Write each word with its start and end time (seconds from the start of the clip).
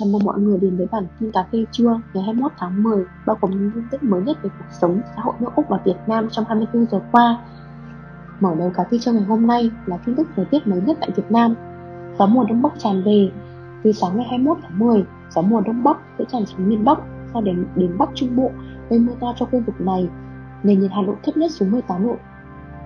Chào 0.00 0.08
mừng 0.08 0.24
mọi 0.24 0.40
người 0.40 0.58
đến 0.58 0.76
với 0.76 0.86
bản 0.92 1.06
tin 1.20 1.32
cà 1.32 1.46
phê 1.52 1.64
trưa 1.70 2.00
ngày 2.14 2.24
21 2.24 2.52
tháng 2.58 2.82
10 2.82 3.04
bao 3.26 3.36
gồm 3.40 3.50
những 3.50 3.70
tin 3.74 3.84
tức 3.90 4.02
mới 4.02 4.22
nhất 4.22 4.38
về 4.42 4.50
cuộc 4.58 4.64
sống, 4.80 5.00
xã 5.16 5.22
hội 5.22 5.34
nước 5.40 5.48
Úc 5.54 5.68
và 5.68 5.80
Việt 5.84 5.96
Nam 6.06 6.28
trong 6.30 6.44
24 6.48 6.86
giờ 6.86 7.00
qua. 7.12 7.38
Mở 8.40 8.54
đầu 8.58 8.70
cà 8.74 8.84
phê 8.90 8.98
trưa 8.98 9.12
ngày 9.12 9.22
hôm 9.22 9.46
nay 9.46 9.70
là 9.86 9.96
tin 9.96 10.16
tức 10.16 10.28
thời 10.36 10.44
tiết 10.44 10.66
mới 10.66 10.80
nhất 10.80 10.96
tại 11.00 11.10
Việt 11.16 11.30
Nam. 11.30 11.54
Gió 12.18 12.26
mùa 12.26 12.44
đông 12.44 12.62
bắc 12.62 12.72
tràn 12.78 13.02
về. 13.02 13.30
Từ 13.84 13.92
sáng 13.92 14.16
ngày 14.16 14.26
21 14.30 14.58
tháng 14.62 14.78
10, 14.78 15.04
gió 15.30 15.42
mùa 15.42 15.60
đông 15.60 15.84
bắc 15.84 15.96
sẽ 16.18 16.24
tràn 16.32 16.46
xuống 16.46 16.68
miền 16.68 16.84
Bắc, 16.84 16.98
sau 17.32 17.42
đến 17.42 17.66
đến 17.76 17.98
Bắc 17.98 18.08
Trung 18.14 18.36
Bộ 18.36 18.50
gây 18.90 18.98
mưa 18.98 19.12
to 19.20 19.34
cho 19.38 19.46
khu 19.46 19.62
vực 19.66 19.80
này. 19.80 20.08
Nền 20.62 20.80
nhiệt 20.80 20.90
Hà 20.94 21.02
Nội 21.02 21.16
thấp 21.22 21.36
nhất 21.36 21.50
xuống 21.50 21.70
18 21.70 22.06
độ. 22.06 22.16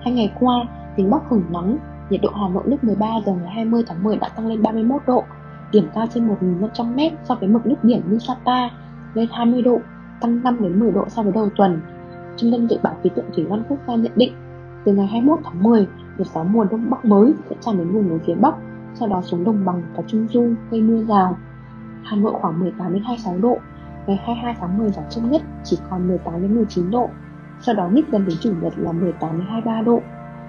Hai 0.03 0.15
ngày 0.15 0.33
qua, 0.41 0.65
miền 0.97 1.11
Bắc 1.11 1.23
hưởng 1.29 1.45
nắng, 1.51 1.79
nhiệt 2.11 2.21
độ 2.23 2.31
Hà 2.31 2.49
Nội 2.49 2.63
lúc 2.67 2.85
13 2.85 3.07
giờ 3.27 3.33
ngày 3.33 3.55
20 3.55 3.83
tháng 3.87 4.05
10 4.05 4.17
đã 4.17 4.29
tăng 4.29 4.47
lên 4.47 4.63
31 4.63 5.03
độ, 5.07 5.25
điểm 5.73 5.89
cao 5.95 6.07
trên 6.15 6.29
1.500m 6.29 7.11
so 7.25 7.35
với 7.35 7.49
mực 7.49 7.67
nước 7.67 7.77
biển 7.83 8.03
như 8.09 8.19
Sapa 8.19 8.69
lên 9.15 9.29
20 9.33 9.63
độ, 9.63 9.81
tăng 10.21 10.43
5 10.43 10.57
đến 10.61 10.81
10 10.81 10.91
độ 10.91 11.05
so 11.09 11.23
với 11.23 11.33
đầu 11.33 11.49
tuần. 11.57 11.81
Trung 12.37 12.53
tâm 12.53 12.69
dự 12.69 12.77
báo 12.83 12.95
khí 13.03 13.11
tượng 13.17 13.31
thủy 13.35 13.45
văn 13.45 13.63
quốc 13.69 13.79
gia 13.87 13.95
nhận 13.95 14.13
định, 14.17 14.33
từ 14.85 14.93
ngày 14.93 15.07
21 15.07 15.39
tháng 15.45 15.63
10, 15.63 15.87
đợt 16.19 16.25
gió 16.35 16.43
mùa 16.43 16.65
đông 16.65 16.91
bắc 16.91 17.05
mới 17.05 17.35
sẽ 17.51 17.57
tràn 17.61 17.79
đến 17.79 17.89
vùng 17.89 18.09
núi 18.09 18.19
phía 18.27 18.35
bắc, 18.35 18.55
sau 18.95 19.09
đó 19.09 19.23
xuống 19.23 19.45
đồng 19.45 19.65
bằng 19.65 19.83
và 19.97 20.03
trung 20.07 20.27
du 20.29 20.55
gây 20.71 20.81
mưa 20.81 21.05
rào. 21.05 21.37
Hà 22.05 22.17
Nội 22.17 22.33
khoảng 22.41 22.61
18 22.61 22.93
đến 22.93 23.03
26 23.03 23.39
độ, 23.39 23.59
ngày 24.07 24.21
22 24.27 24.57
tháng 24.61 24.79
10 24.79 24.91
giảm 24.91 25.05
chậm 25.11 25.31
nhất 25.31 25.43
chỉ 25.65 25.79
còn 25.91 26.09
18 26.09 26.43
đến 26.43 26.55
19 26.55 26.91
độ, 26.91 27.09
sau 27.61 27.75
đó 27.75 27.89
nhích 27.89 28.09
dần 28.13 28.27
đến 28.27 28.37
chủ 28.41 28.53
nhật 28.63 28.73
là 28.77 28.93
18 28.93 29.39
đến 29.39 29.47
23 29.49 29.83
độ. 29.83 30.01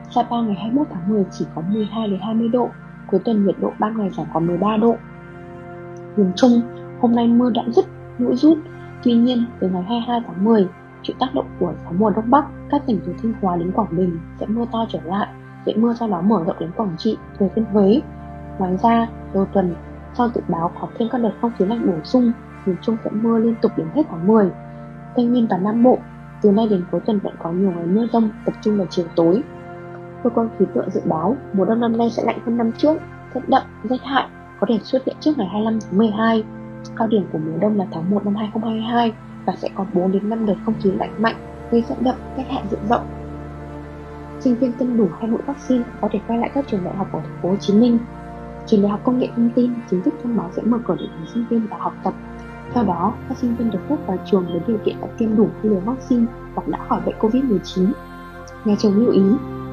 Sapa 0.09 0.41
ngày 0.41 0.55
21 0.55 0.87
tháng 0.91 1.09
10 1.09 1.25
chỉ 1.31 1.45
có 1.55 1.61
12 1.61 2.07
đến 2.07 2.19
20 2.19 2.47
độ, 2.47 2.69
cuối 3.11 3.19
tuần 3.25 3.45
nhiệt 3.45 3.55
độ 3.59 3.71
ban 3.79 3.97
ngày 3.97 4.09
giảm 4.17 4.27
còn 4.33 4.47
13 4.47 4.77
độ. 4.77 4.95
Miền 6.17 6.31
Trung, 6.35 6.61
hôm 7.01 7.15
nay 7.15 7.27
mưa 7.27 7.49
đã 7.49 7.63
dứt, 7.67 7.85
lũ 8.17 8.35
rút. 8.35 8.57
Tuy 9.03 9.13
nhiên, 9.13 9.45
từ 9.59 9.69
ngày 9.69 9.83
22 9.83 10.21
tháng 10.27 10.45
10, 10.45 10.67
chịu 11.03 11.15
tác 11.19 11.35
động 11.35 11.45
của 11.59 11.73
gió 11.85 11.91
mùa 11.97 12.09
đông 12.09 12.29
bắc, 12.29 12.45
các 12.69 12.81
tỉnh 12.85 12.99
từ 13.05 13.13
Thanh 13.21 13.33
Hóa 13.41 13.55
đến 13.55 13.71
Quảng 13.71 13.97
Bình 13.97 14.19
sẽ 14.39 14.45
mưa 14.45 14.65
to 14.71 14.85
trở 14.89 14.99
lại, 15.05 15.27
sẽ 15.65 15.73
mưa 15.75 15.93
sau 15.93 16.09
đó 16.09 16.21
mở 16.21 16.43
rộng 16.47 16.55
đến 16.59 16.71
Quảng 16.75 16.95
Trị, 16.97 17.17
Thừa 17.39 17.47
Thiên 17.55 17.65
Huế. 17.65 18.01
Ngoài 18.59 18.77
ra, 18.83 19.07
đầu 19.33 19.45
tuần, 19.53 19.75
sau 20.13 20.29
dự 20.35 20.41
báo 20.47 20.71
có 20.81 20.87
thêm 20.97 21.09
các 21.11 21.21
đợt 21.21 21.31
không 21.41 21.51
khí 21.57 21.65
lạnh 21.65 21.87
bổ 21.87 21.93
sung, 22.03 22.31
miền 22.65 22.75
Trung 22.81 22.97
sẽ 23.03 23.09
mưa 23.11 23.37
liên 23.37 23.55
tục 23.61 23.71
đến 23.77 23.87
hết 23.95 24.03
tháng 24.09 24.27
10. 24.27 24.51
Tây 25.15 25.25
Nguyên 25.25 25.47
và 25.49 25.57
Nam 25.57 25.83
Bộ, 25.83 25.97
từ 26.41 26.51
nay 26.51 26.67
đến 26.69 26.83
cuối 26.91 27.01
tuần 27.05 27.19
vẫn 27.19 27.33
có 27.43 27.51
nhiều 27.51 27.71
ngày 27.71 27.85
mưa 27.85 28.07
rông 28.13 28.29
tập 28.45 28.53
trung 28.61 28.77
vào 28.77 28.87
chiều 28.89 29.05
tối. 29.15 29.43
Cơ 30.23 30.29
quan 30.29 30.49
khí 30.59 30.65
tượng 30.73 30.89
dự 30.89 31.01
báo 31.05 31.37
mùa 31.53 31.65
đông 31.65 31.79
năm 31.79 31.97
nay 31.97 32.09
sẽ 32.09 32.23
lạnh 32.25 32.39
hơn 32.45 32.57
năm 32.57 32.71
trước, 32.71 32.97
rét 33.33 33.41
đậm, 33.49 33.63
rét 33.83 34.01
hại 34.03 34.27
có 34.63 34.67
thể 34.69 34.79
xuất 34.83 35.05
hiện 35.05 35.15
trước 35.19 35.37
ngày 35.37 35.47
25 35.47 35.79
tháng 35.81 35.97
12. 35.97 36.43
Cao 36.95 37.07
điểm 37.07 37.25
của 37.31 37.37
mùa 37.37 37.57
đông 37.59 37.77
là 37.77 37.85
tháng 37.91 38.09
1 38.09 38.25
năm 38.25 38.35
2022 38.35 39.13
và 39.45 39.55
sẽ 39.55 39.69
có 39.75 39.85
4 39.93 40.11
đến 40.11 40.29
5 40.29 40.45
đợt 40.45 40.55
không 40.65 40.73
khí 40.83 40.91
lạnh 40.91 41.21
mạnh 41.21 41.35
gây 41.71 41.83
rét 41.89 41.95
đậm, 42.01 42.15
rét 42.37 42.43
hại 42.49 42.63
diện 42.71 42.79
rộng. 42.89 43.01
Sinh 44.39 44.55
viên 44.55 44.71
tiêm 44.71 44.97
đủ 44.97 45.07
hai 45.19 45.29
mũi 45.29 45.39
vaccine 45.45 45.83
có 46.01 46.09
thể 46.11 46.19
quay 46.27 46.39
lại 46.39 46.51
các 46.53 46.65
trường 46.67 46.83
đại 46.83 46.95
học 46.95 47.07
ở 47.13 47.19
thành 47.19 47.37
phố 47.41 47.49
Hồ 47.49 47.55
Chí 47.55 47.73
Minh. 47.73 47.97
Trường 48.65 48.81
Đại 48.81 48.91
học 48.91 48.99
Công 49.03 49.19
nghệ 49.19 49.29
Thông 49.35 49.49
tin 49.55 49.73
chính 49.89 50.01
thức 50.01 50.13
thông 50.23 50.37
báo 50.37 50.49
sẽ 50.55 50.61
mở 50.61 50.77
cửa 50.87 50.95
để 50.99 51.05
sinh 51.33 51.45
viên 51.49 51.67
vào 51.67 51.79
học 51.79 51.93
tập. 52.03 52.13
Theo 52.73 52.83
đó, 52.83 53.13
các 53.29 53.37
sinh 53.37 53.55
viên 53.55 53.71
được 53.71 53.79
phép 53.89 53.97
vào 54.07 54.17
trường 54.31 54.45
với 54.45 54.61
điều 54.67 54.77
kiện 54.85 54.95
đã 55.01 55.07
tiêm 55.17 55.35
đủ 55.35 55.49
hai 55.53 55.71
liều 55.71 55.79
vaccine 55.79 56.25
hoặc 56.55 56.67
đã 56.67 56.79
khỏi 56.89 57.01
bệnh 57.05 57.15
COVID-19. 57.19 57.91
Nhà 58.65 58.75
trường 58.79 58.97
lưu 58.97 59.11
ý, 59.11 59.23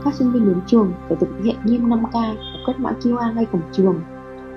các 0.04 0.14
sinh 0.14 0.32
viên 0.32 0.46
đến 0.46 0.60
trường 0.66 0.92
phải 1.08 1.16
thực 1.20 1.28
hiện 1.44 1.56
nghiêm 1.64 1.88
5K 1.88 2.34
và 2.34 2.58
quét 2.66 2.74
mã 2.78 2.92
QR 3.02 3.34
ngay 3.34 3.46
cổng 3.52 3.62
trường 3.72 4.00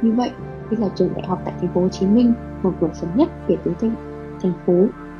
như 0.01 0.11
vậy, 0.11 0.31
đây 0.71 0.79
là 0.79 0.89
trường 0.95 1.13
đại 1.15 1.27
học 1.27 1.41
tại 1.45 1.53
thành 1.61 1.73
phố 1.73 1.81
Hồ 1.81 1.89
Chí 1.89 2.05
Minh 2.07 2.33
mở 2.63 2.71
cửa 2.81 2.89
sớm 2.93 3.09
nhất 3.15 3.29
kể 3.47 3.57
từ 3.63 3.73
thành, 3.81 3.95
thành 4.41 4.53
phố 4.65 4.73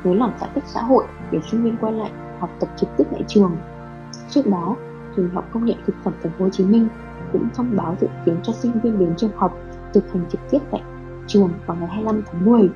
nới 0.04 0.14
lỏng 0.14 0.32
giãn 0.40 0.50
cách 0.54 0.64
xã 0.66 0.82
hội 0.82 1.04
để 1.30 1.38
sinh 1.50 1.64
viên 1.64 1.76
quay 1.76 1.92
lại 1.92 2.10
học 2.38 2.50
tập 2.60 2.68
trực 2.76 2.88
tiếp 2.96 3.04
tại 3.10 3.22
trường. 3.28 3.56
Trước 4.30 4.46
đó, 4.46 4.76
trường 5.16 5.30
học 5.30 5.48
công 5.52 5.64
nghệ 5.64 5.74
thực 5.86 5.96
phẩm 6.04 6.14
thành 6.22 6.32
phố 6.38 6.44
Hồ 6.44 6.50
Chí 6.50 6.64
Minh 6.64 6.88
cũng 7.32 7.48
thông 7.54 7.76
báo 7.76 7.96
dự 8.00 8.08
kiến 8.26 8.36
cho 8.42 8.52
sinh 8.52 8.72
viên 8.82 8.98
đến 8.98 9.14
trường 9.16 9.36
học 9.36 9.58
thực 9.92 10.12
hành 10.12 10.24
trực 10.30 10.40
tiếp 10.50 10.58
tại 10.70 10.82
trường 11.26 11.50
vào 11.66 11.76
ngày 11.76 11.88
25 11.88 12.22
tháng 12.32 12.44
10. 12.44 12.70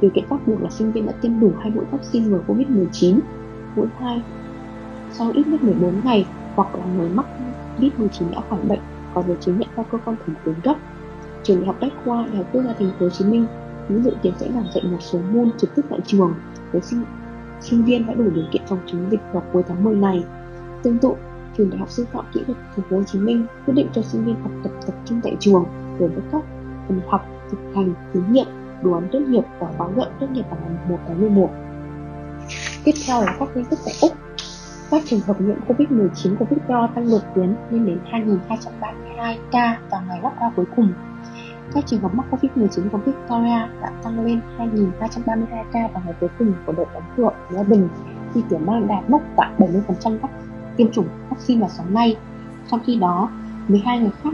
Điều 0.00 0.10
kiện 0.10 0.28
bắt 0.28 0.46
buộc 0.46 0.62
là 0.62 0.70
sinh 0.70 0.92
viên 0.92 1.06
đã 1.06 1.12
tiêm 1.12 1.40
đủ 1.40 1.52
hai 1.60 1.70
mũi 1.70 1.84
vaccine 1.90 2.26
ngừa 2.26 2.40
Covid-19, 2.46 3.18
mũi 3.76 3.86
2 3.98 4.22
sau 5.10 5.30
ít 5.34 5.46
nhất 5.46 5.62
14 5.62 6.00
ngày 6.04 6.26
hoặc 6.54 6.74
là 6.74 6.84
người 6.96 7.08
mắc 7.08 7.26
Covid-19 7.78 8.30
đã 8.30 8.40
khỏi 8.50 8.60
bệnh 8.68 8.80
có 9.14 9.22
giấy 9.22 9.36
chứng 9.40 9.58
nhận 9.58 9.68
qua 9.76 9.84
cơ 9.92 9.98
quan 10.04 10.16
thẩm 10.26 10.34
quyền 10.44 10.60
cấp 10.60 10.76
trường 11.42 11.56
đại 11.56 11.66
học 11.66 11.76
bách 11.80 11.92
khoa 12.04 12.26
đại 12.26 12.36
học 12.36 12.46
quốc 12.52 12.62
gia 12.62 12.72
thành 12.72 12.90
phố 12.98 13.06
hồ 13.06 13.10
chí 13.10 13.24
minh. 13.24 13.46
Cũng 13.88 14.04
dự 14.04 14.10
kiến 14.22 14.32
sẽ 14.38 14.48
giảng 14.54 14.66
dạy 14.74 14.84
một 14.84 14.98
số 15.00 15.18
môn 15.32 15.50
trực 15.58 15.74
tiếp 15.74 15.82
tại 15.90 15.98
trường. 16.06 16.34
Với 16.72 16.82
sinh 16.82 17.04
sinh 17.60 17.84
viên 17.84 18.06
đã 18.06 18.14
đủ 18.14 18.30
điều 18.34 18.44
kiện 18.52 18.62
phòng 18.66 18.78
chống 18.86 19.10
dịch 19.10 19.20
vào 19.32 19.42
cuối 19.52 19.62
tháng 19.68 19.84
10 19.84 19.94
này. 19.94 20.24
Tương 20.82 20.98
tự, 20.98 21.12
trường 21.58 21.70
đại 21.70 21.78
học 21.78 21.90
sư 21.90 22.06
phạm 22.12 22.24
kỹ 22.32 22.40
thuật 22.46 22.58
thành 22.76 22.84
phố 22.90 22.96
hồ 22.96 23.02
chí 23.04 23.18
minh 23.18 23.46
quyết 23.66 23.74
định 23.74 23.88
cho 23.94 24.02
sinh 24.02 24.24
viên 24.24 24.34
học 24.42 24.50
tập 24.64 24.72
tập 24.86 24.94
trung 25.04 25.20
tại 25.24 25.36
trường 25.40 25.64
đối 25.98 26.08
với 26.08 26.22
các 26.32 26.42
phần 26.88 27.00
học, 27.08 27.26
thực 27.50 27.58
hành, 27.74 27.94
thí 28.14 28.20
nghiệm, 28.30 28.46
đồ 28.82 28.92
án 28.92 29.08
tốt 29.12 29.20
nghiệp 29.28 29.44
và 29.58 29.68
khóa 29.78 29.88
luận 29.96 30.08
tốt 30.20 30.26
nghiệp 30.32 30.44
vào 30.50 30.58
ngày 30.60 30.76
1 30.88 30.98
tháng 31.08 31.20
11 31.20 31.50
tiếp 32.84 32.92
theo 33.06 33.20
là 33.20 33.36
các 33.38 33.48
tin 33.54 33.64
tức 33.64 33.78
tại 33.84 33.94
úc. 34.00 34.12
Các 34.90 35.02
trường 35.06 35.20
hợp 35.20 35.40
nhiễm 35.40 35.56
COVID-19 35.68 36.36
của 36.36 36.44
Victor 36.44 36.90
tăng 36.94 37.10
đột 37.10 37.22
biến 37.36 37.54
lên 37.70 37.86
đến 37.86 37.98
2.232 38.10 39.36
ca 39.52 39.78
vào 39.90 40.02
ngày 40.08 40.20
lockdown 40.22 40.50
cuối 40.56 40.64
cùng 40.76 40.92
các 41.74 41.86
trường 41.86 42.00
hợp 42.00 42.14
mắc 42.14 42.26
Covid-19 42.30 42.88
của 42.88 42.98
Victoria 42.98 43.68
đã 43.82 43.92
tăng 44.02 44.24
lên 44.24 44.40
2.332 44.58 45.64
ca 45.72 45.88
vào 45.92 46.02
ngày 46.04 46.14
cuối 46.20 46.28
cùng 46.38 46.52
của 46.66 46.72
đợt 46.72 46.84
đóng 46.94 47.02
cửa 47.16 47.24
ở 47.24 47.54
Melbourne 47.54 47.88
khi 48.34 48.40
tiểu 48.48 48.60
bang 48.66 48.86
đạt 48.86 49.10
mốc 49.10 49.22
tại 49.36 49.50
70% 49.58 50.18
các 50.22 50.30
tiêm 50.76 50.92
chủng 50.92 51.06
vaccine 51.30 51.60
vào 51.60 51.70
sáng 51.70 51.94
nay. 51.94 52.16
Trong 52.70 52.80
khi 52.86 52.96
đó, 52.96 53.30
12 53.68 53.98
người 53.98 54.10
khác 54.22 54.30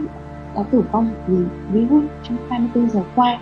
đã 0.55 0.63
tử 0.63 0.83
vong 0.91 1.13
vì 1.27 1.37
virus 1.71 2.03
trong 2.23 2.37
24 2.49 2.89
giờ 2.89 3.03
qua. 3.15 3.39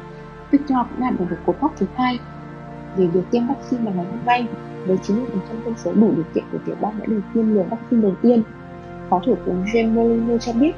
Victoria 0.52 0.84
cũng 0.90 1.00
đạt 1.00 1.20
được 1.20 1.26
một 1.30 1.38
cột 1.46 1.56
mốc 1.62 1.74
thứ 1.78 1.86
hai 1.96 2.20
về 2.98 3.08
việc 3.08 3.24
tiêm 3.32 3.48
vaccine 3.48 3.84
vào 3.84 3.94
ngày 3.94 4.06
hôm 4.06 4.26
nay 4.26 4.48
với 4.88 4.98
90% 4.98 5.16
dân 5.66 5.74
số 5.78 5.94
đủ 5.94 6.12
điều 6.16 6.26
kiện 6.34 6.44
của 6.52 6.58
tiểu 6.66 6.76
bang 6.82 7.00
đã 7.00 7.06
được 7.06 7.22
tiêm 7.34 7.54
liều 7.54 7.64
vaccine 7.64 8.02
đầu 8.02 8.14
tiên. 8.22 8.44
Phó 9.10 9.22
Thủ 9.26 9.36
tướng 9.46 9.64
James 9.64 9.96
Molyneux 9.96 10.38
cho 10.38 10.54
biết 10.54 10.72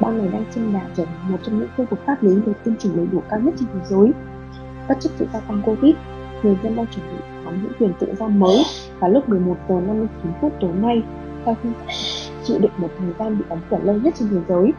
bang 0.00 0.18
này 0.18 0.28
đang 0.32 0.44
trên 0.54 0.72
đà 0.72 0.80
trở 0.96 1.04
thành 1.04 1.32
một 1.32 1.38
trong 1.42 1.58
những 1.58 1.68
khu 1.76 1.84
vực 1.90 2.00
pháp 2.06 2.22
lý 2.22 2.34
được 2.46 2.52
tiêm 2.64 2.76
chủng 2.76 2.96
đầy 2.96 3.06
đủ 3.12 3.22
cao 3.30 3.40
nhất 3.40 3.54
trên 3.58 3.68
thế 3.74 3.80
giới. 3.84 4.10
Bất 4.88 5.00
chấp 5.00 5.10
sự 5.16 5.26
gia 5.32 5.40
tăng 5.40 5.62
Covid, 5.66 5.94
người 6.42 6.56
dân 6.62 6.76
đang 6.76 6.86
chuẩn 6.86 7.06
bị 7.06 7.22
có 7.44 7.50
những 7.50 7.72
quyền 7.78 7.92
tự 7.98 8.14
do 8.18 8.28
mới 8.28 8.62
và 8.98 9.08
lúc 9.08 9.28
11 9.28 9.56
giờ 9.68 9.74
59 9.80 10.32
phút 10.40 10.52
tối 10.60 10.72
nay, 10.72 11.02
sau 11.44 11.56
khi 11.62 11.68
chịu 12.44 12.58
đựng 12.58 12.72
một 12.76 12.88
thời 12.98 13.12
gian 13.18 13.38
bị 13.38 13.44
đóng 13.48 13.60
cửa 13.70 13.78
lâu 13.82 13.96
nhất 13.96 14.14
trên 14.18 14.28
thế 14.28 14.38
giới. 14.48 14.72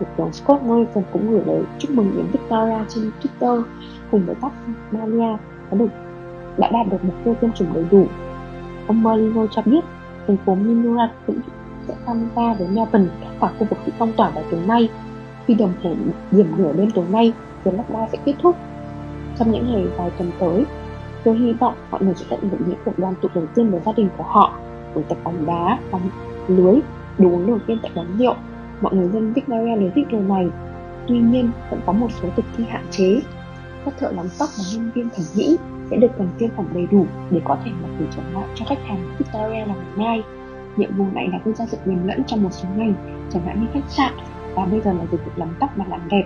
Thủ 0.00 0.06
tướng 0.16 0.32
Scott 0.32 0.62
Morrison 0.62 1.04
cũng 1.12 1.30
gửi 1.30 1.42
lời 1.46 1.62
chúc 1.78 1.90
mừng 1.90 2.12
đến 2.16 2.26
Victoria 2.32 2.84
trên 2.88 3.10
Twitter 3.22 3.62
cùng 4.10 4.26
với 4.26 4.34
Tasmania 4.34 5.36
đã 5.70 5.78
được 5.78 5.88
đã 6.58 6.70
đạt 6.72 6.86
được 6.90 7.04
mục 7.04 7.14
tiêu 7.24 7.34
tiêm 7.40 7.52
chủng 7.52 7.74
đầy 7.74 7.84
đủ. 7.90 8.06
Ông 8.86 9.02
Molino 9.02 9.46
cho 9.46 9.62
biết 9.62 9.84
thành 10.26 10.36
phố 10.46 10.54
Minura 10.54 11.10
cũng 11.26 11.40
sẽ 11.88 11.94
tham 12.06 12.28
gia 12.36 12.54
với 12.54 12.68
Melbourne 12.68 13.10
và 13.40 13.48
khu 13.48 13.66
vực 13.70 13.78
bị 13.86 13.92
phong 13.98 14.12
tỏa 14.12 14.30
vào 14.30 14.44
tối 14.50 14.60
nay. 14.66 14.88
Khi 15.46 15.54
đồng 15.54 15.72
hồ 15.82 15.94
điểm 16.30 16.46
nửa 16.56 16.72
đêm 16.72 16.90
tối 16.90 17.04
nay, 17.10 17.32
việc 17.64 17.70
lockdown 17.74 18.06
sẽ 18.12 18.18
kết 18.24 18.34
thúc. 18.42 18.56
Trong 19.38 19.50
những 19.50 19.72
ngày 19.72 19.86
vài 19.96 20.10
tuần 20.18 20.30
tới, 20.38 20.64
tôi 21.24 21.38
hy 21.38 21.52
vọng 21.52 21.74
mọi 21.90 22.02
người 22.02 22.14
sẽ 22.14 22.26
tận 22.30 22.40
hưởng 22.40 22.60
những 22.66 22.78
cuộc 22.84 22.98
đoàn 22.98 23.14
tụ 23.22 23.28
đầu 23.34 23.44
tiên 23.54 23.70
với 23.70 23.80
gia 23.86 23.92
đình 23.92 24.08
của 24.16 24.24
họ, 24.24 24.58
buổi 24.94 25.04
tập 25.08 25.18
bóng 25.24 25.46
đá, 25.46 25.78
bóng 25.90 26.10
lưới, 26.48 26.80
đồ 27.18 27.28
uống 27.28 27.46
đầu 27.46 27.58
tiên 27.66 27.78
tại 27.82 27.90
quán 27.94 28.06
rượu. 28.18 28.34
Mọi 28.80 28.94
người 28.94 29.08
dân 29.08 29.32
Victoria 29.32 29.76
đều 29.76 29.90
thích 29.94 30.06
điều 30.10 30.20
này. 30.20 30.48
Tuy 31.08 31.18
nhiên, 31.18 31.50
vẫn 31.70 31.80
có 31.86 31.92
một 31.92 32.08
số 32.22 32.28
thực 32.36 32.44
thi 32.56 32.64
hạn 32.68 32.84
chế. 32.90 33.20
Các 33.84 33.94
thợ 33.98 34.12
làm 34.12 34.26
tóc 34.38 34.48
và 34.58 34.64
nhân 34.72 34.90
viên 34.94 35.08
thẩm 35.10 35.24
mỹ 35.36 35.56
sẽ 35.90 35.96
được 35.96 36.10
cần 36.18 36.28
tiêm 36.38 36.50
phòng 36.56 36.66
đầy 36.74 36.86
đủ 36.90 37.06
để 37.30 37.40
có 37.44 37.56
thể 37.64 37.70
mặc 37.82 37.88
cửa 37.98 38.04
trở 38.16 38.22
lại 38.34 38.44
cho 38.54 38.64
khách 38.68 38.84
hàng 38.84 39.14
Victoria 39.18 39.64
vào 39.64 39.76
ngày 39.76 39.96
mai 39.96 40.22
nhiệm 40.76 40.96
vụ 40.96 41.04
này 41.12 41.28
là 41.32 41.38
gây 41.44 41.54
ra 41.54 41.66
sự 41.66 41.78
nhầm 41.84 42.06
lẫn 42.06 42.22
trong 42.26 42.42
một 42.42 42.50
số 42.52 42.68
ngành, 42.76 42.94
chẳng 43.32 43.42
hạn 43.46 43.60
như 43.60 43.66
khách 43.72 43.90
sạn, 43.90 44.12
và 44.54 44.64
bây 44.64 44.80
giờ 44.80 44.92
là 44.92 45.04
dịch 45.12 45.24
vụ 45.24 45.32
làm 45.36 45.48
tóc 45.60 45.70
và 45.76 45.84
làm 45.88 46.00
đẹp. 46.08 46.24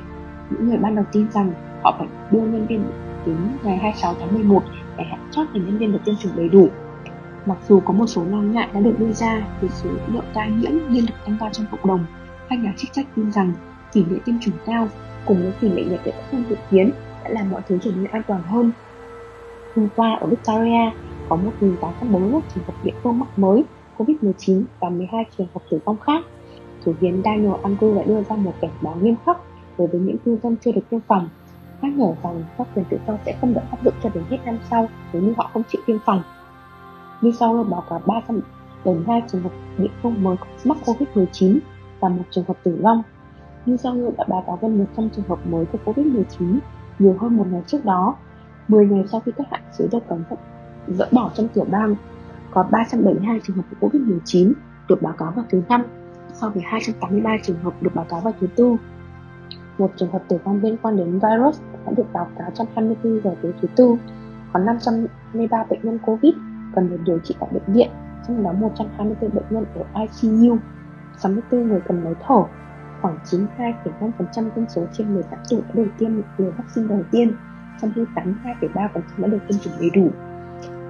Những 0.50 0.68
người 0.68 0.78
ban 0.78 0.94
đầu 0.94 1.04
tin 1.12 1.30
rằng 1.30 1.52
họ 1.82 1.94
phải 1.98 2.08
đưa 2.30 2.40
nhân 2.40 2.66
viên 2.66 2.84
đến 3.26 3.36
ngày 3.62 3.76
26 3.76 4.14
tháng 4.20 4.34
11 4.34 4.62
để 4.96 5.04
hạn 5.04 5.28
chót 5.30 5.46
để 5.52 5.60
nhân 5.60 5.78
viên 5.78 5.92
được 5.92 5.98
tiêm 6.04 6.14
chủng 6.16 6.36
đầy 6.36 6.48
đủ. 6.48 6.68
Mặc 7.46 7.58
dù 7.68 7.80
có 7.80 7.92
một 7.92 8.06
số 8.06 8.24
lo 8.24 8.38
ngại 8.38 8.68
đã 8.74 8.80
được 8.80 8.94
đưa 8.98 9.12
ra 9.12 9.46
về 9.60 9.68
số 9.68 9.90
lượng 10.12 10.24
ca 10.34 10.46
nhiễm 10.46 10.72
liên 10.88 11.06
tục 11.06 11.16
tăng 11.26 11.36
cao 11.40 11.48
trong 11.52 11.66
cộng 11.70 11.86
đồng, 11.86 12.04
các 12.48 12.58
nhà 12.58 12.74
chức 12.76 12.92
trách 12.92 13.06
tin 13.16 13.32
rằng 13.32 13.52
tỷ 13.92 14.04
lệ 14.04 14.18
tiêm 14.24 14.34
chủng 14.40 14.54
cao 14.66 14.88
cùng 15.26 15.42
với 15.42 15.52
tỷ 15.60 15.68
lệ 15.68 15.84
nhập 15.84 16.00
viện 16.04 16.14
không 16.30 16.44
dự 16.48 16.56
kiến 16.70 16.90
đã 17.24 17.30
làm 17.30 17.50
mọi 17.50 17.60
thứ 17.68 17.78
trở 17.82 17.90
nên 17.96 18.04
an 18.04 18.22
toàn 18.26 18.42
hơn. 18.42 18.72
Hôm 19.76 19.88
qua 19.96 20.14
ở 20.20 20.26
Victoria, 20.26 20.90
có 21.28 21.38
1.841 21.60 22.40
trường 22.54 22.64
hợp 22.64 22.74
địa 22.84 22.92
phương 23.02 23.18
mắc 23.18 23.38
mới. 23.38 23.64
COVID-19 23.98 24.62
và 24.80 24.88
12 24.88 25.24
trường 25.38 25.46
hợp 25.54 25.60
tử 25.70 25.78
vong 25.84 25.96
khác. 25.98 26.24
Thủ 26.84 26.92
hiến 27.00 27.22
Daniel 27.24 27.52
Andrew 27.62 27.96
đã 27.96 28.02
đưa 28.02 28.22
ra 28.22 28.36
một 28.36 28.52
cảnh 28.60 28.70
báo 28.82 28.96
nghiêm 29.02 29.14
khắc 29.26 29.36
đối 29.78 29.88
với 29.88 30.00
những 30.00 30.18
cư 30.18 30.38
dân 30.42 30.56
chưa 30.64 30.72
được 30.72 30.90
tiêm 30.90 31.00
phòng. 31.00 31.28
nhắc 31.82 31.92
nhở 31.92 32.14
rằng 32.22 32.44
các 32.58 32.66
quyền 32.74 32.84
tự 32.90 32.98
do 33.06 33.14
sẽ 33.26 33.36
không 33.40 33.54
được 33.54 33.60
áp 33.70 33.84
dụng 33.84 33.94
cho 34.02 34.08
đến 34.14 34.24
hết 34.30 34.38
năm 34.44 34.58
sau 34.70 34.88
nếu 35.12 35.22
như 35.22 35.34
họ 35.36 35.50
không 35.52 35.62
chịu 35.68 35.82
tiêm 35.86 35.96
phòng. 36.06 36.22
Như 37.20 37.32
sau 37.38 37.56
là 37.56 37.62
báo 37.62 37.84
cáo 37.90 38.02
372 38.06 39.22
trường 39.28 39.42
hợp 39.42 39.52
địa 39.78 39.88
phương 40.02 40.22
mới 40.22 40.36
mắc 40.64 40.78
Covid-19 40.84 41.58
và 42.00 42.08
một 42.08 42.24
trường 42.30 42.44
hợp 42.48 42.56
tử 42.62 42.78
vong. 42.82 43.02
New 43.66 43.76
South 43.76 43.96
Wales 43.96 44.16
đã 44.18 44.24
báo 44.28 44.44
cáo 44.46 44.58
gần 44.62 44.78
100 44.78 45.10
trường 45.10 45.24
hợp 45.28 45.46
mới 45.46 45.64
của 45.66 45.78
Covid-19, 45.84 46.58
nhiều 46.98 47.16
hơn 47.20 47.36
một 47.36 47.46
ngày 47.50 47.62
trước 47.66 47.84
đó. 47.84 48.16
10 48.68 48.86
ngày 48.86 49.04
sau 49.12 49.20
khi 49.20 49.32
các 49.36 49.46
hạn 49.50 49.60
chế 49.78 49.88
được 49.92 50.08
cấm 50.08 50.24
dỡ 50.88 51.08
bỏ 51.12 51.30
trong 51.34 51.48
tiểu 51.48 51.64
bang, 51.70 51.96
có 52.56 52.62
372 52.70 53.40
trường 53.42 53.56
hợp 53.56 53.62
của 53.80 53.88
Covid-19 53.88 54.52
được 54.88 55.02
báo 55.02 55.12
cáo 55.18 55.32
vào 55.36 55.44
thứ 55.50 55.62
năm, 55.68 55.82
so 56.34 56.48
với 56.48 56.62
283 56.66 57.36
trường 57.42 57.58
hợp 57.62 57.74
được 57.80 57.90
báo 57.94 58.06
cáo 58.08 58.20
vào 58.20 58.34
thứ 58.40 58.46
tư. 58.56 58.76
Một 59.78 59.92
trường 59.96 60.12
hợp 60.12 60.22
tử 60.28 60.38
vong 60.44 60.60
liên 60.62 60.76
quan 60.82 60.96
đến 60.96 61.12
virus 61.12 61.60
đã 61.86 61.92
được 61.96 62.12
báo 62.12 62.28
cáo 62.38 62.50
trong 62.54 62.66
24 62.74 63.20
giờ 63.24 63.34
tới 63.42 63.52
thứ 63.60 63.68
tư. 63.76 63.96
Có 64.52 64.60
523 64.60 65.64
bệnh 65.70 65.80
nhân 65.82 65.98
COVID 66.06 66.34
cần 66.74 66.90
được 66.90 67.00
điều 67.04 67.18
trị 67.18 67.34
tại 67.40 67.48
bệnh 67.52 67.74
viện, 67.74 67.90
trong 68.28 68.44
đó 68.44 68.52
124 68.52 69.34
bệnh 69.34 69.44
nhân 69.50 69.64
ở 69.74 69.84
ICU, 70.00 70.56
64 71.18 71.68
người 71.68 71.80
cần 71.88 72.04
máy 72.04 72.14
thở, 72.26 72.42
khoảng 73.02 73.18
92,5% 73.24 74.50
dân 74.56 74.66
số 74.68 74.86
trên 74.92 75.14
18 75.14 75.38
tuổi 75.50 75.60
đã 75.68 75.74
được 75.74 75.90
tiêm 75.98 76.10
liều 76.38 76.50
vaccine 76.58 76.88
đầu 76.88 77.02
tiên, 77.10 77.32
trong 77.80 77.92
khi 77.94 78.04
82,3% 78.14 79.00
đã 79.16 79.28
được 79.28 79.40
tiêm 79.48 79.58
chủng 79.58 79.72
đầy 79.80 79.90
đủ. 79.90 80.10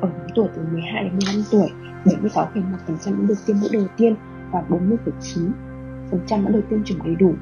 Ở 0.00 0.08
những 0.08 0.28
tuổi 0.34 0.48
từ 0.54 0.62
12 0.72 1.04
đến 1.04 1.12
15 1.12 1.42
tuổi, 1.50 1.68
76,1% 2.04 3.20
đã 3.20 3.26
được 3.28 3.34
tiêm 3.46 3.56
mũi 3.60 3.70
đầu 3.72 3.86
tiên 3.96 4.14
và 4.52 4.62
40,9% 4.68 6.44
đã 6.44 6.50
được 6.50 6.62
tiêm 6.70 6.84
chủng 6.84 6.98
đầy 7.04 7.14
đủ. 7.14 7.34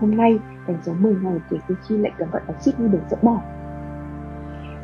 Hôm 0.00 0.16
nay, 0.16 0.38
đánh 0.68 0.78
dấu 0.82 0.94
10 0.94 1.14
ngày 1.14 1.40
kể 1.50 1.56
từ 1.68 1.74
khi 1.88 1.96
lệnh 1.96 2.12
cấm 2.18 2.30
vận 2.30 2.42
ở 2.46 2.54
Sydney 2.60 2.88
được 2.88 3.00
dỡ 3.10 3.16
bỏ. 3.22 3.40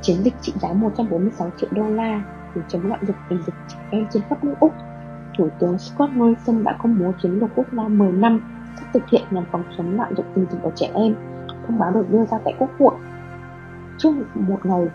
Chiến 0.03 0.17
dịch 0.23 0.35
trị 0.41 0.53
giá 0.61 0.73
146 0.73 1.51
triệu 1.57 1.71
đô 1.73 1.89
la 1.89 2.23
để 2.55 2.63
chống 2.69 2.87
loạn 2.87 3.01
dục 3.07 3.17
tình 3.29 3.43
dục 3.47 3.55
trẻ 3.69 3.77
em 3.91 4.07
trên 4.11 4.23
khắp 4.29 4.45
nước 4.45 4.55
Úc. 4.61 4.73
Thủ 5.39 5.49
tướng 5.59 5.79
Scott 5.79 6.13
Morrison 6.13 6.65
đã 6.65 6.77
công 6.79 6.99
bố 6.99 7.13
chiến 7.23 7.33
lược 7.33 7.51
quốc 7.55 7.67
gia 7.73 7.89
10 7.89 8.13
năm 8.13 8.41
sắp 8.81 8.87
thực 8.93 9.09
hiện 9.09 9.23
nhằm 9.31 9.45
phòng 9.53 9.65
chống 9.77 9.97
loạn 9.97 10.15
dục 10.17 10.27
tình 10.35 10.47
dục 10.51 10.63
ở 10.63 10.71
trẻ 10.75 10.91
em. 10.95 11.15
Thông 11.67 11.79
báo 11.79 11.91
được 11.91 12.11
đưa 12.11 12.25
ra 12.25 12.39
tại 12.45 12.55
Quốc 12.59 12.71
hội 12.79 12.95
trước 13.99 14.13
một 14.35 14.67
ngày 14.67 14.87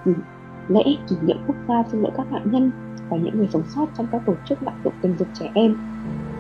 lễ 0.70 0.84
kỷ 1.10 1.16
niệm 1.22 1.38
quốc 1.48 1.56
gia 1.68 1.84
xin 1.92 2.02
lỗi 2.02 2.12
các 2.18 2.32
nạn 2.32 2.42
nhân 2.46 2.72
và 3.10 3.18
những 3.18 3.38
người 3.38 3.48
sống 3.54 3.64
sót 3.76 3.86
trong 3.98 4.08
các 4.12 4.22
tổ 4.26 4.34
chức 4.46 4.64
lạm 4.64 4.74
dụng 4.84 4.94
tình 5.02 5.16
dục 5.20 5.28
trẻ 5.34 5.52
em. 5.54 5.76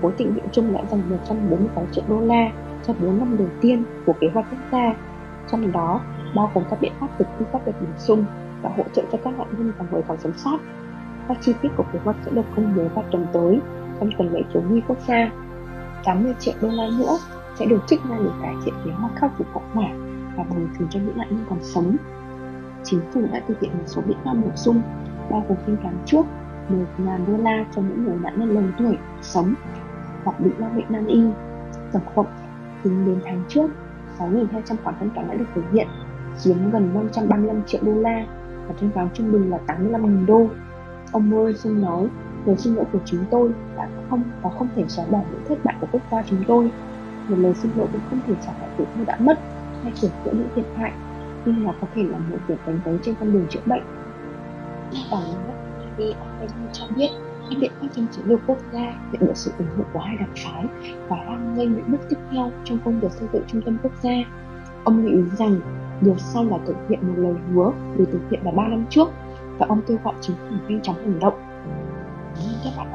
Khối 0.02 0.12
tình 0.18 0.34
nguyện 0.34 0.46
chung 0.52 0.74
đã 0.74 0.84
dành 0.92 1.10
146 1.10 1.86
triệu 1.92 2.04
đô 2.08 2.20
la 2.20 2.52
cho 2.88 2.94
4 2.94 3.20
năm 3.20 3.38
đầu 3.38 3.48
tiên 3.62 3.84
của 4.06 4.14
kế 4.22 4.28
hoạch 4.34 4.46
quốc 4.52 4.60
gia, 4.72 4.94
trong 5.52 5.72
đó 5.72 6.02
bao 6.36 6.52
gồm 6.54 6.64
các 6.70 6.81
biện 6.81 6.92
pháp 7.00 7.08
thực 7.18 7.28
thi 7.40 7.46
pháp 7.52 7.60
luật 7.66 7.81
bổ 7.81 7.88
sung 7.98 8.26
và 8.62 8.70
hỗ 8.78 8.84
trợ 8.94 9.04
cho 9.12 9.18
các 9.24 9.38
nạn 9.38 9.48
nhân 9.58 9.72
và 9.78 9.86
người 9.92 10.02
còn 10.08 10.18
sống 10.20 10.34
sót. 10.38 10.58
Các 11.28 11.38
chi 11.42 11.54
tiết 11.62 11.70
của 11.78 11.84
kế 11.94 12.00
hoạch 12.04 12.16
sẽ 12.26 12.31
được 12.31 12.46
công 12.56 12.74
bố 12.76 12.84
vào 12.96 13.06
tuần 13.12 13.26
tới 13.34 13.60
trong 14.00 14.10
tuần 14.18 14.34
lễ 14.34 14.42
thiếu 14.54 14.64
nhi 14.70 14.81
quốc 14.88 14.98
gia. 15.08 15.31
80 16.04 16.34
triệu 16.40 16.54
đô 16.62 16.68
la 16.68 16.90
nữa 16.98 17.18
sẽ 17.56 17.66
được 17.66 17.80
trích 17.88 18.00
ra 18.10 18.18
để 18.24 18.30
cải 18.42 18.56
thiện 18.66 18.74
kế 18.86 18.92
hoạch 18.92 19.16
khắc 19.16 19.31
phục 19.38 19.48
hậu 19.54 19.64
quả 19.74 19.90
và 20.38 20.44
bồi 20.44 20.68
thường 20.80 20.88
cho 20.92 21.00
những 21.00 21.18
nạn 21.18 21.28
nhân 21.30 21.46
còn 21.50 21.60
sống. 21.62 21.98
Chính 22.84 23.02
phủ 23.14 23.22
đã 23.31 23.42
thực 23.48 23.60
hiện 23.60 23.72
một 23.72 23.84
số 23.86 24.02
biện 24.02 24.18
pháp 24.26 24.34
bổ 24.34 24.52
sung, 24.56 24.81
bao 25.31 25.46
gồm 25.50 25.58
thanh 25.66 25.78
toán 25.78 25.98
trước 26.06 26.26
1.000 26.98 27.26
đô 27.28 27.44
la 27.44 27.66
cho 27.76 27.81
những 27.81 28.04
người 28.04 28.16
nạn 28.22 28.40
nhân 28.40 28.50
lớn 28.50 28.72
tuổi 28.80 28.98
sống 29.22 29.54
hoặc 30.24 30.40
bị 30.40 30.52
mắc 30.60 30.70
bệnh 30.76 30.86
nan 30.90 31.08
y. 31.08 31.24
Tổng 31.94 32.02
cộng 32.16 32.26
tính 32.84 33.06
đến 33.06 33.20
tháng 33.26 33.44
trước, 33.48 33.72
6.200 34.20 34.76
khoản 34.84 34.96
thanh 35.00 35.10
toán 35.10 35.28
đã 35.28 35.34
được 35.34 35.46
thực 35.56 35.64
hiện, 35.72 35.88
chiếm 36.40 36.72
gần 36.72 36.90
535 36.94 37.64
triệu 37.66 37.81
đô 37.84 37.94
la 37.94 38.26
và 38.68 38.74
thanh 38.80 38.90
toán 38.90 39.10
trung 39.14 39.31
bình 39.31 39.52
là 39.52 39.60
85.000 39.68 40.26
đô. 40.26 40.48
Ông 41.12 41.30
Morrison 41.30 41.81
nói, 41.81 42.08
lời 42.46 42.58
xin 42.58 42.76
lỗi 42.76 42.86
của 42.92 43.00
chúng 43.06 43.26
tôi 43.31 43.52
đã 43.78 43.90
không 44.10 44.24
và 44.42 44.50
không 44.50 44.68
thể 44.76 44.84
xóa 44.88 45.06
bỏ 45.12 45.22
những 45.31 45.42
thất 45.50 45.64
bại 45.64 45.76
của 45.81 45.88
quốc 45.92 46.02
gia 46.12 46.24
chúng 46.24 46.44
tôi. 46.48 46.72
Một 47.28 47.36
lời 47.40 47.54
xin 47.54 47.72
lỗi 47.76 47.88
cũng 47.92 48.02
không 48.10 48.20
thể 48.28 48.34
trả 48.42 48.52
lại 48.62 48.70
sự 48.78 48.86
thơ 48.96 49.04
đã 49.08 49.18
mất 49.20 49.40
hay 49.84 49.94
sửa 49.96 50.08
chữa 50.26 50.31
những 50.31 50.50
thiệt 50.56 50.66
hại, 50.78 50.92
nhưng 51.45 51.63
nó 51.63 51.71
có 51.81 51.88
thể 51.95 52.03
là 52.03 52.18
một 52.18 52.38
việc 52.47 52.56
đánh 52.65 52.80
dấu 52.86 52.97
trên 53.01 53.15
con 53.19 53.33
đường 53.33 53.47
chữa 53.50 53.59
bệnh. 53.65 53.83
Đảng 55.12 55.21
VAN 55.97 56.50
cho 56.74 56.86
biết 56.95 57.09
các 57.50 57.57
biện 57.62 57.71
pháp 57.81 57.88
trong 57.95 58.07
chiến 58.12 58.25
lược 58.25 58.39
quốc 58.47 58.57
gia, 58.74 58.80
nhận 59.12 59.27
được 59.27 59.31
sự 59.36 59.51
ủng 59.57 59.68
hộ 59.77 59.83
của 59.94 60.00
hai 60.00 60.15
đảng 60.18 60.33
phái, 60.36 60.65
và 61.07 61.18
đang 61.18 61.57
lên 61.57 61.74
những 61.74 61.91
bước 61.91 61.97
tiếp 62.09 62.18
theo 62.31 62.51
trong 62.63 62.77
công 62.86 63.00
việc 63.00 63.12
xây 63.12 63.27
dựng 63.33 63.44
trung 63.47 63.62
tâm 63.62 63.77
quốc 63.83 63.91
gia. 64.01 64.13
Ông 64.83 65.06
lưu 65.06 65.18
ý 65.18 65.24
rằng 65.38 65.59
điều 66.01 66.18
sau 66.18 66.44
là 66.44 66.57
thực 66.65 66.75
hiện 66.89 67.00
một 67.07 67.13
lời 67.18 67.33
hứa 67.53 67.71
được 67.97 68.06
thực 68.12 68.21
hiện 68.30 68.39
vào 68.44 68.53
3 68.53 68.68
năm 68.68 68.85
trước, 68.89 69.09
và 69.57 69.65
ông 69.69 69.81
kêu 69.88 69.97
gọi 70.03 70.13
chính 70.21 70.35
phủ 70.35 70.56
nhanh 70.68 70.81
chóng 70.81 70.95
hành 70.95 71.19
động. 71.19 71.33
Các 72.63 72.71
bạn 72.77 72.88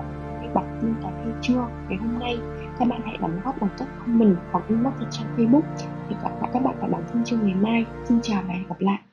đã 0.42 0.48
bản 0.54 0.78
tin 0.82 0.94
cà 1.02 1.08
phê 1.08 1.30
trưa 1.40 1.66
ngày 1.88 1.98
hôm 2.00 2.18
nay. 2.18 2.38
Các 2.78 2.88
bạn 2.88 3.00
hãy 3.04 3.16
đóng 3.20 3.40
góp 3.44 3.60
bằng 3.60 3.70
cách 3.78 3.88
comment 3.98 4.36
hoặc 4.52 4.64
inbox 4.68 4.92
trên 5.00 5.08
trang 5.10 5.26
Facebook. 5.36 5.62
Hẹn 6.10 6.18
gặp 6.22 6.30
lại 6.40 6.50
các 6.52 6.62
bạn 6.62 6.80
ở 6.80 6.88
bản 6.88 7.04
tin 7.12 7.24
trưa 7.24 7.36
ngày 7.36 7.54
mai. 7.54 7.86
Xin 8.04 8.18
chào 8.22 8.42
và 8.48 8.54
hẹn 8.54 8.68
gặp 8.68 8.80
lại. 8.80 8.98